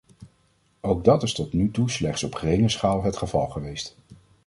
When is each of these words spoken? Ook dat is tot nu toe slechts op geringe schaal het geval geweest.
Ook 0.79 1.03
dat 1.03 1.23
is 1.23 1.33
tot 1.33 1.53
nu 1.53 1.71
toe 1.71 1.89
slechts 1.91 2.23
op 2.23 2.35
geringe 2.35 2.69
schaal 2.69 3.03
het 3.03 3.17
geval 3.17 3.47
geweest. 3.47 3.95